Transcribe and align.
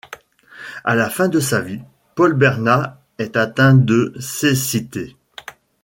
À 0.83 0.95
la 0.95 1.11
fin 1.11 1.27
de 1.29 1.39
sa 1.39 1.61
vie, 1.61 1.79
Paul 2.15 2.33
Berna 2.33 2.99
est 3.19 3.37
atteint 3.37 3.75
de 3.75 4.15
cécité. 4.19 5.15